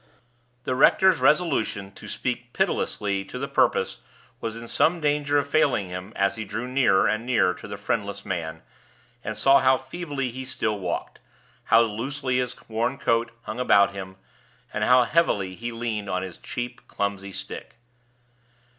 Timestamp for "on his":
16.09-16.39